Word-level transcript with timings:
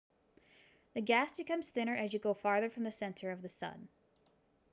the 0.95 1.01
gas 1.01 1.35
becomes 1.35 1.69
thinner 1.69 1.93
as 1.95 2.11
you 2.11 2.17
go 2.17 2.33
farther 2.33 2.71
from 2.71 2.83
the 2.83 2.91
center 2.91 3.29
of 3.29 3.43
the 3.43 3.49
sun 3.49 3.87